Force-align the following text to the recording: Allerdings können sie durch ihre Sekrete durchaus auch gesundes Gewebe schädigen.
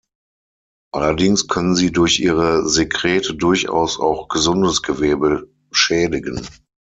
Allerdings 0.91 1.45
können 1.47 1.75
sie 1.75 1.91
durch 1.91 2.19
ihre 2.21 2.67
Sekrete 2.67 3.35
durchaus 3.35 3.99
auch 3.99 4.29
gesundes 4.29 4.81
Gewebe 4.81 5.47
schädigen. 5.71 6.41